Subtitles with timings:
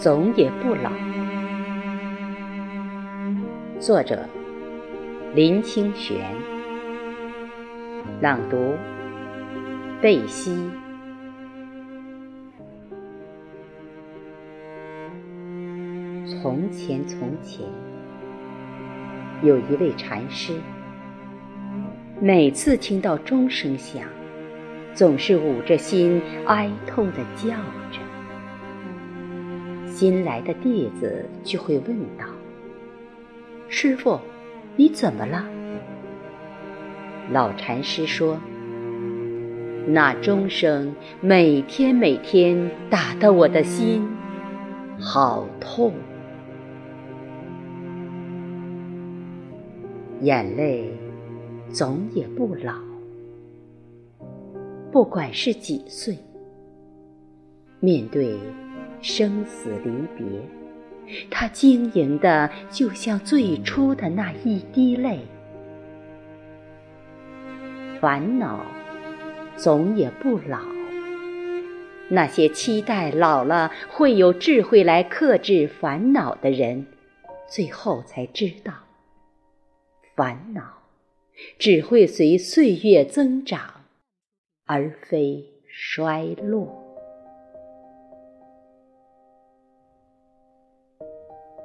[0.00, 0.90] 总也不老。
[3.78, 4.26] 作者：
[5.34, 6.16] 林清玄。
[8.22, 8.74] 朗读：
[10.00, 10.56] 贝西。
[16.24, 17.66] 从前，从前，
[19.42, 20.54] 有一位禅师，
[22.18, 24.04] 每次听到钟声响，
[24.94, 27.50] 总是捂着心，哀痛地叫
[27.92, 28.00] 着。
[30.00, 32.24] 新来的弟子就会问道
[33.68, 34.18] ：“师傅，
[34.74, 35.46] 你怎么了？”
[37.30, 38.40] 老禅师说
[39.86, 44.02] ：“那钟声每天每天打得我的心
[44.98, 45.92] 好痛。”
[50.22, 50.90] 眼泪
[51.70, 52.72] 总也不老，
[54.90, 56.16] 不管是几岁，
[57.80, 58.38] 面对
[59.02, 60.26] 生死离别，
[61.30, 65.20] 它晶莹的就像最初的那一滴泪。
[68.00, 68.64] 烦恼
[69.56, 70.60] 总也不老，
[72.08, 76.86] 那些期待老了会有智慧来克制烦恼的人，
[77.48, 78.72] 最后才知道。
[80.16, 80.62] 烦恼
[81.58, 83.84] 只会随岁月增长，
[84.66, 86.79] 而非衰落。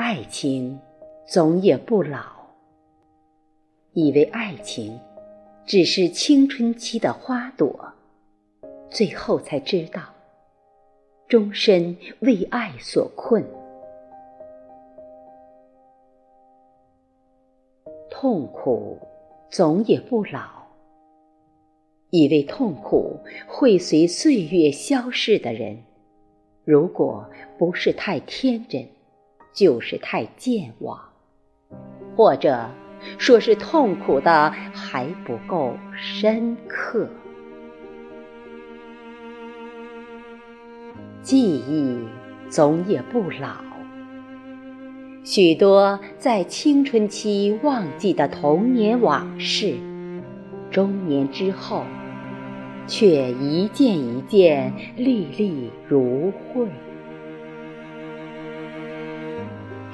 [0.00, 0.78] 爱情
[1.26, 2.20] 总也不老，
[3.94, 4.96] 以为爱情
[5.66, 7.92] 只是青春期的花朵，
[8.88, 10.00] 最后才知道，
[11.26, 13.44] 终身为爱所困。
[18.08, 18.96] 痛苦
[19.50, 20.62] 总也不老，
[22.10, 25.82] 以为痛苦会随岁月消逝的人，
[26.64, 28.86] 如果不是太天真，
[29.52, 30.98] 就是太健忘，
[32.16, 32.68] 或者
[33.18, 37.08] 说是痛苦的还不够深刻。
[41.22, 41.98] 记忆
[42.48, 43.64] 总也不老。
[45.24, 49.76] 许多在青春期忘记的童年往事，
[50.70, 51.84] 中年之后，
[52.86, 56.66] 却一件一件历历如绘。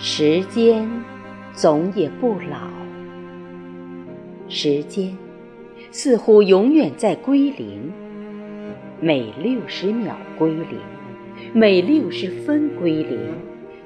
[0.07, 0.87] 时间
[1.55, 2.69] 总也不老，
[4.49, 5.17] 时间
[5.91, 7.91] 似乎永远在归零，
[9.01, 10.79] 每六十秒归零，
[11.55, 13.19] 每六十分归零。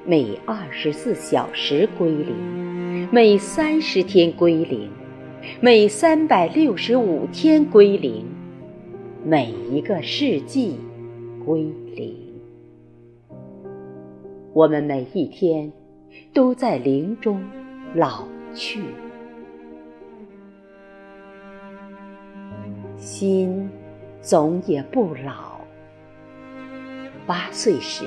[0.05, 4.89] 每二十四小时归零，每三十天归零，
[5.61, 8.25] 每三百六十五天归零，
[9.23, 10.75] 每一个世纪
[11.45, 11.65] 归
[11.95, 12.13] 零。
[14.51, 15.71] 我们每一天
[16.33, 17.43] 都在林中
[17.95, 18.83] 老去，
[22.97, 23.69] 心
[24.21, 25.59] 总也不老。
[27.25, 28.05] 八岁时。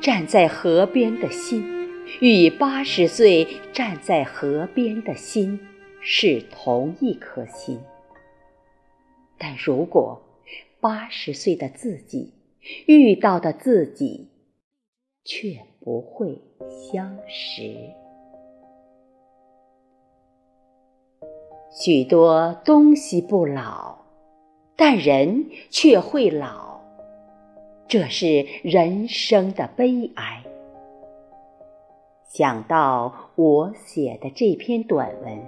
[0.00, 1.64] 站在河边的心，
[2.20, 5.58] 与八十岁站在河边的心
[6.02, 7.80] 是同一颗心。
[9.38, 10.22] 但如果
[10.78, 12.34] 八十岁的自己
[12.86, 14.28] 遇到的自己，
[15.24, 16.34] 却不会
[16.70, 17.62] 相识。
[21.70, 23.98] 许多东西不老，
[24.76, 26.80] 但人却会老。
[27.86, 30.42] 这是人生的悲哀。
[32.26, 35.38] 想到我写的这篇短文，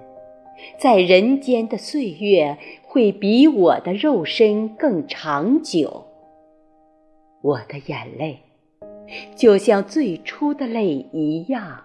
[0.78, 6.04] 在人间的岁月会比我的肉身更长久，
[7.40, 8.40] 我的眼泪
[9.36, 11.82] 就像最初的泪一样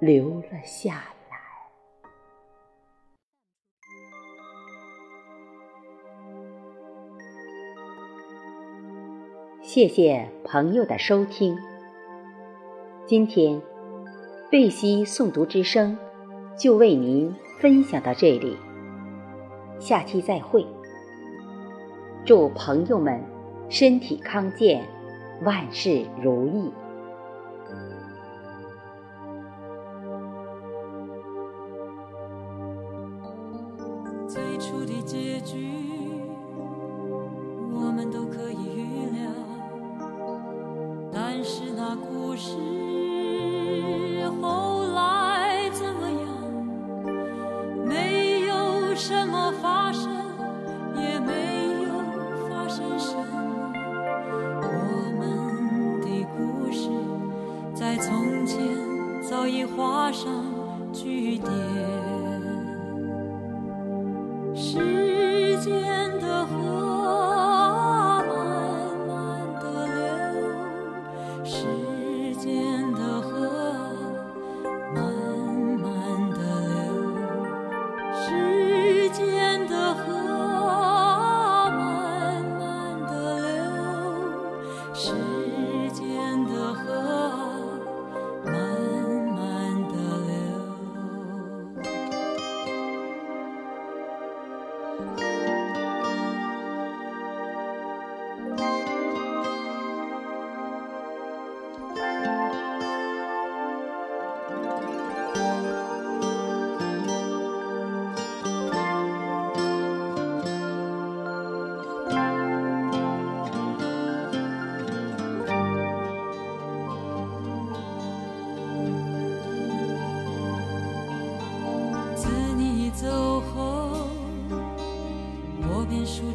[0.00, 1.36] 流了下来。
[9.62, 11.56] 谢谢朋友的收听。
[13.04, 13.60] 今天，
[14.50, 15.98] 贝西诵读之声
[16.58, 18.56] 就为您分享到这里。
[19.78, 20.66] 下期再会。
[22.24, 23.22] 祝朋友们
[23.68, 24.82] 身体康健，
[25.42, 26.72] 万事如意。
[34.28, 35.72] 最初的结局，
[37.72, 39.30] 我们都可以预料。
[41.12, 42.56] 但是那故事
[44.42, 45.15] 后来
[57.98, 58.58] 从前
[59.22, 60.44] 早已画上
[60.92, 62.35] 句点。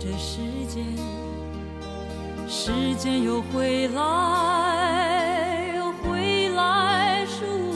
[0.01, 0.83] 便数着时间，
[2.47, 7.75] 时间又回来，回来数我，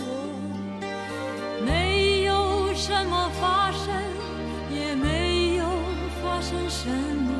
[1.63, 3.93] 没有什么发生，
[4.71, 5.65] 也没有
[6.23, 7.31] 发生什么，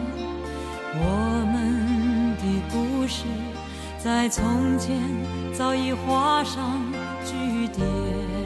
[0.94, 1.04] 我
[1.52, 3.24] 们的故事
[3.98, 5.02] 在从前
[5.52, 6.80] 早已画上
[7.26, 8.45] 句点。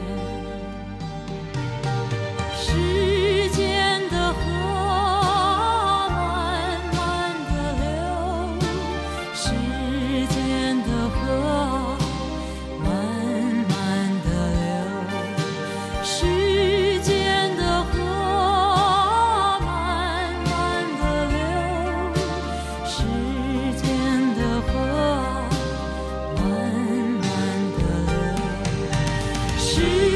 [29.80, 30.09] to